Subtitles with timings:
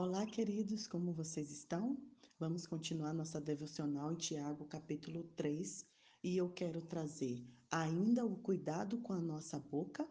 [0.00, 1.98] Olá, queridos, como vocês estão?
[2.38, 5.84] Vamos continuar nossa devocional em Tiago, capítulo 3,
[6.22, 10.08] e eu quero trazer ainda o cuidado com a nossa boca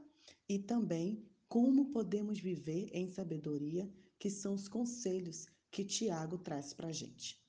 [0.50, 3.89] e também como podemos viver em sabedoria,
[4.20, 7.41] que são os conselhos que Tiago traz para a gente.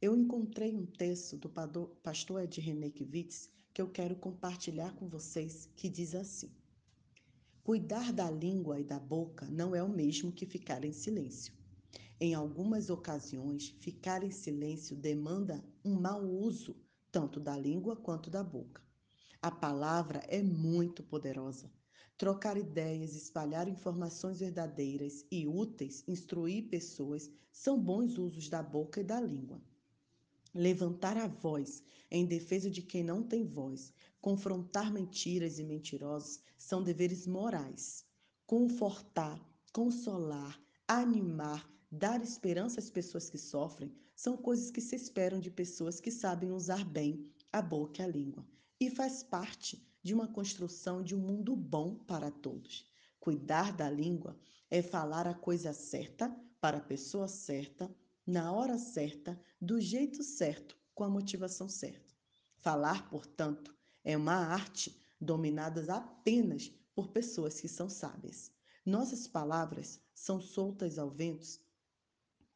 [0.00, 1.48] Eu encontrei um texto do
[2.04, 6.52] pastor Ed René Kivitz que eu quero compartilhar com vocês, que diz assim:
[7.64, 11.58] Cuidar da língua e da boca não é o mesmo que ficar em silêncio.
[12.22, 16.76] Em algumas ocasiões, ficar em silêncio demanda um mau uso
[17.10, 18.82] tanto da língua quanto da boca.
[19.40, 21.72] A palavra é muito poderosa.
[22.18, 29.04] Trocar ideias, espalhar informações verdadeiras e úteis, instruir pessoas são bons usos da boca e
[29.04, 29.58] da língua.
[30.54, 36.82] Levantar a voz em defesa de quem não tem voz, confrontar mentiras e mentirosos são
[36.82, 38.04] deveres morais.
[38.46, 39.40] Confortar,
[39.72, 46.00] consolar, animar, Dar esperança às pessoas que sofrem são coisas que se esperam de pessoas
[46.00, 48.46] que sabem usar bem a boca e a língua,
[48.78, 52.86] e faz parte de uma construção de um mundo bom para todos.
[53.18, 54.38] Cuidar da língua
[54.70, 57.92] é falar a coisa certa para a pessoa certa,
[58.24, 62.14] na hora certa, do jeito certo, com a motivação certa.
[62.58, 68.52] Falar, portanto, é uma arte dominada apenas por pessoas que são sábias.
[68.86, 71.58] Nossas palavras são soltas ao vento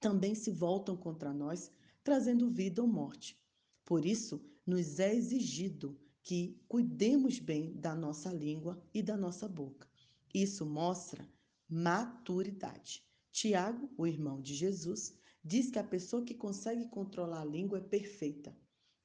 [0.05, 3.42] também se voltam contra nós, trazendo vida ou morte.
[3.86, 9.88] Por isso, nos é exigido que cuidemos bem da nossa língua e da nossa boca.
[10.34, 11.27] Isso mostra
[11.66, 13.02] maturidade.
[13.32, 17.80] Tiago, o irmão de Jesus, diz que a pessoa que consegue controlar a língua é
[17.80, 18.55] perfeita.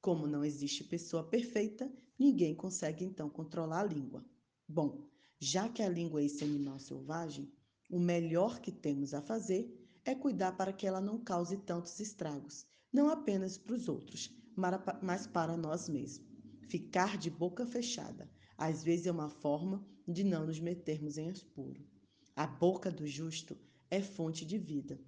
[0.02, 4.22] Como não existe pessoa perfeita, ninguém consegue então controlar a língua.
[4.68, 7.50] Bom, já que a língua é esse animal selvagem,
[7.88, 12.66] o melhor que temos a fazer é cuidar para que ela não cause tantos estragos,
[12.92, 14.34] não apenas para os outros,
[15.02, 16.28] mas para nós mesmos.
[16.68, 21.84] Ficar de boca fechada, às vezes é uma forma de não nos metermos em espuro.
[22.36, 23.56] A boca do justo
[23.90, 25.00] é fonte de vida.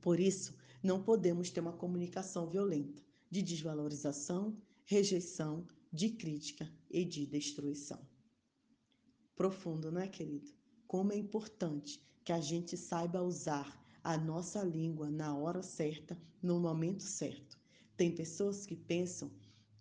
[0.00, 7.26] Por isso, não podemos ter uma comunicação violenta, de desvalorização, rejeição, de crítica e de
[7.26, 8.00] destruição.
[9.34, 10.50] Profundo, não é, querido?
[10.86, 16.60] Como é importante que a gente saiba usar a nossa língua na hora certa, no
[16.60, 17.58] momento certo.
[17.96, 19.32] Tem pessoas que pensam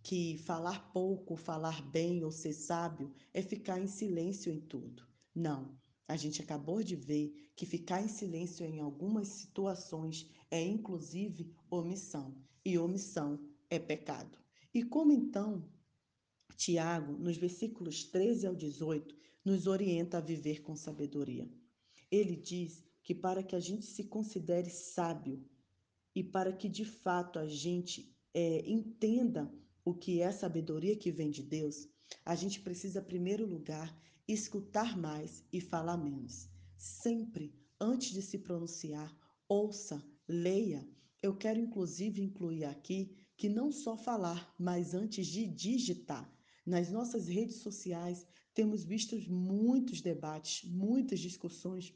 [0.02, 5.08] que falar pouco, falar bem ou ser sábio é ficar em silêncio em tudo.
[5.36, 5.78] Não.
[6.08, 12.36] A gente acabou de ver que ficar em silêncio em algumas situações é inclusive omissão,
[12.66, 14.40] e omissão é pecado.
[14.74, 15.70] E como então
[16.58, 19.16] Tiago, nos versículos 13 ao 18,
[19.46, 21.48] nos orienta a viver com sabedoria?
[22.10, 25.48] Ele diz que para que a gente se considere sábio
[26.16, 29.54] e para que de fato a gente é, entenda
[29.86, 31.88] o que é sabedoria que vem de Deus,
[32.26, 33.96] a gente precisa, em primeiro lugar,
[34.28, 36.50] escutar mais e falar menos.
[36.76, 39.16] Sempre, antes de se pronunciar,
[39.48, 40.90] ouça, leia.
[41.22, 46.28] Eu quero inclusive incluir aqui que não só falar, mas antes de digitar.
[46.66, 51.94] Nas nossas redes sociais, temos visto muitos debates, muitas discussões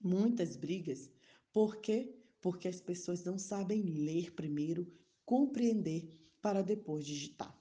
[0.00, 1.10] muitas brigas.
[1.52, 2.14] Por quê?
[2.40, 4.92] Porque as pessoas não sabem ler primeiro,
[5.24, 7.56] compreender, para depois digitar.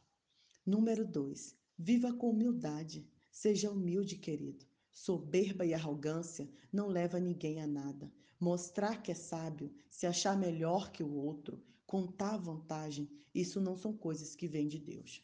[0.66, 1.56] Número 2.
[1.78, 3.08] Viva com humildade.
[3.32, 4.66] Seja humilde, querido.
[4.92, 8.12] Soberba e arrogância não leva ninguém a nada.
[8.40, 13.92] Mostrar que é sábio, se achar melhor que o outro, contar vantagem, isso não são
[13.92, 15.24] coisas que vêm de Deus.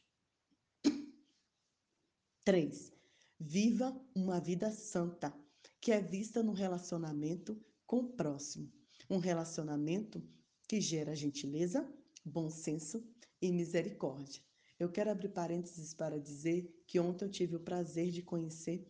[2.43, 2.91] 3.
[3.39, 5.33] Viva uma vida santa
[5.81, 8.71] que é vista no relacionamento com o próximo.
[9.09, 10.23] Um relacionamento
[10.67, 11.91] que gera gentileza,
[12.23, 13.03] bom senso
[13.41, 14.41] e misericórdia.
[14.79, 18.87] Eu quero abrir parênteses para dizer que ontem eu tive o prazer de conhecer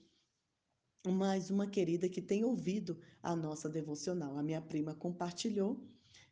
[1.08, 4.38] mais uma querida que tem ouvido a nossa devocional.
[4.38, 5.82] A minha prima compartilhou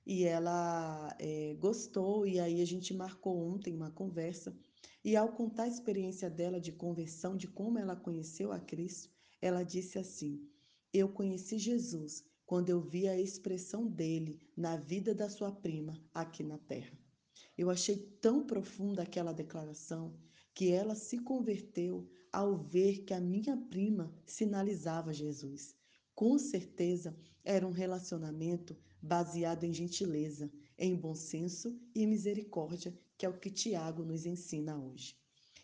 [0.05, 4.55] e ela é, gostou, e aí a gente marcou ontem uma conversa.
[5.03, 9.09] E ao contar a experiência dela de conversão, de como ela conheceu a Cristo,
[9.41, 10.47] ela disse assim:
[10.93, 16.43] Eu conheci Jesus quando eu vi a expressão dele na vida da sua prima aqui
[16.43, 16.97] na terra.
[17.57, 20.17] Eu achei tão profunda aquela declaração
[20.53, 25.75] que ela se converteu ao ver que a minha prima sinalizava Jesus.
[26.15, 33.29] Com certeza era um relacionamento baseado em gentileza, em bom senso e misericórdia, que é
[33.29, 35.15] o que Tiago nos ensina hoje.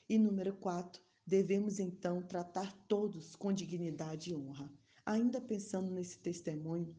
[0.07, 4.71] E número 4, Devemos então tratar todos com dignidade e honra.
[5.03, 6.95] Ainda pensando nesse testemunho,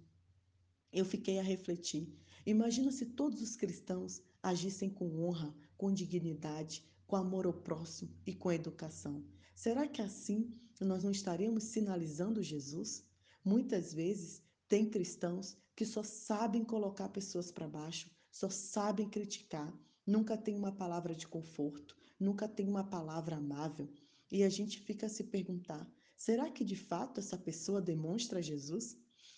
[0.92, 2.12] eu fiquei a refletir.
[2.44, 8.34] Imagina se todos os cristãos agissem com honra, com dignidade, com amor ao próximo e
[8.34, 9.24] com educação.
[9.54, 10.50] Será que assim
[10.80, 13.04] nós não estaríamos sinalizando Jesus?
[13.44, 19.72] Muitas vezes tem cristãos que só sabem colocar pessoas para baixo, só sabem criticar,
[20.04, 23.88] nunca tem uma palavra de conforto, nunca tem uma palavra amável.
[24.30, 28.96] E a gente fica a se perguntar: será que de fato essa pessoa demonstra Jesus?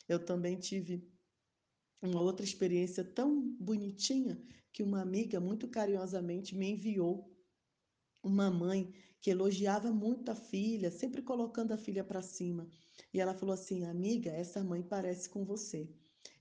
[0.08, 1.06] Eu também tive
[2.00, 4.40] uma outra experiência tão bonitinha
[4.72, 7.34] que uma amiga muito carinhosamente me enviou
[8.22, 12.68] uma mãe que elogiava muito a filha, sempre colocando a filha para cima.
[13.12, 15.88] E ela falou assim: Amiga, essa mãe parece com você.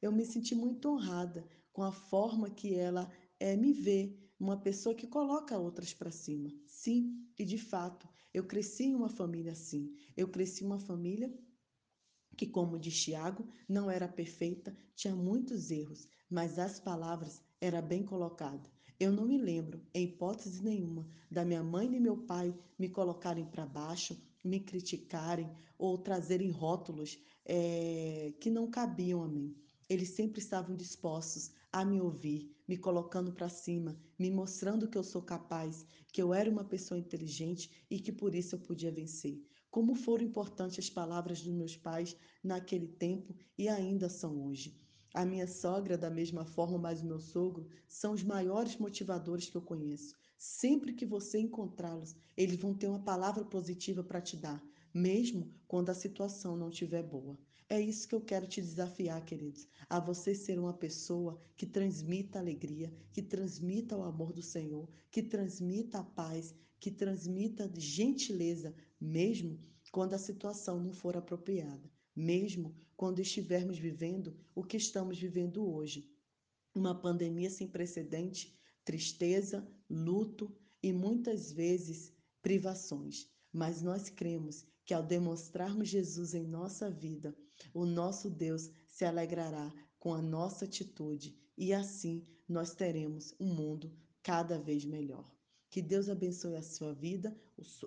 [0.02, 4.96] Eu me senti muito honrada com a forma que ela é, me vê, uma pessoa
[4.96, 6.50] que coloca outras para cima.
[6.66, 9.96] Sim, e de fato, eu cresci em uma família assim.
[10.16, 11.34] Eu cresci em uma família
[12.36, 18.04] que, como diz Tiago, não era perfeita, tinha muitos erros, mas as palavras era bem
[18.04, 18.70] colocada.
[19.00, 23.46] Eu não me lembro, em hipótese nenhuma, da minha mãe e meu pai me colocarem
[23.46, 29.56] para baixo, me criticarem ou trazerem rótulos é, que não cabiam a mim.
[29.90, 35.04] Eles sempre estavam dispostos a me ouvir, me colocando para cima, me mostrando que eu
[35.04, 39.42] sou capaz, que eu era uma pessoa inteligente e que por isso eu podia vencer.
[39.70, 44.78] Como foram importantes as palavras dos meus pais naquele tempo e ainda são hoje.
[45.14, 49.56] A minha sogra, da mesma forma, mas o meu sogro, são os maiores motivadores que
[49.58, 50.16] eu conheço.
[50.38, 54.64] Sempre que você encontrá-los, eles vão ter uma palavra positiva para te dar,
[54.94, 57.38] mesmo quando a situação não estiver boa.
[57.70, 62.40] É isso que eu quero te desafiar, queridos, a você ser uma pessoa que transmita
[62.40, 69.60] alegria, que transmita o amor do Senhor, que transmita a paz, que transmita gentileza, mesmo
[69.92, 76.10] quando a situação não for apropriada, mesmo quando estivermos vivendo o que estamos vivendo hoje.
[76.74, 83.28] Uma pandemia sem precedente, tristeza, luto e muitas vezes privações.
[83.52, 87.36] Mas nós cremos que ao demonstrarmos Jesus em nossa vida,
[87.74, 93.92] o nosso Deus se alegrará com a nossa atitude e assim nós teremos um mundo
[94.24, 95.30] cada vez melhor.
[95.70, 97.36] Que Deus abençoe a sua vida,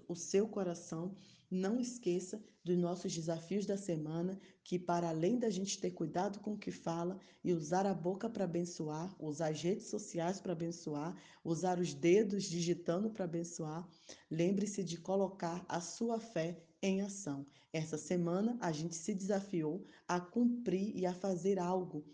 [0.07, 1.17] o seu coração.
[1.51, 6.53] Não esqueça dos nossos desafios da semana, que para além da gente ter cuidado com
[6.53, 11.17] o que fala e usar a boca para abençoar, usar as redes sociais para abençoar,
[11.43, 13.89] usar os dedos digitando para abençoar,
[14.31, 17.47] lembre-se de colocar a sua fé em ação.
[17.73, 22.05] Essa semana a gente se desafiou a cumprir e a fazer algo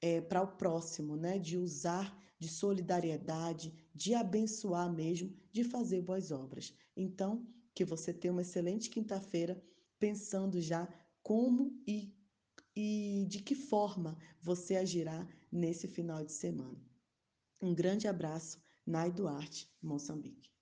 [0.00, 1.38] é, para o próximo, né?
[1.38, 6.74] De usar de solidariedade, de abençoar mesmo, de fazer boas obras.
[6.96, 9.62] Então, que você tenha uma excelente quinta-feira,
[9.98, 10.88] pensando já
[11.22, 12.14] como e,
[12.74, 16.80] e de que forma você agirá nesse final de semana.
[17.62, 20.55] Um grande abraço, Nai Duarte, Moçambique.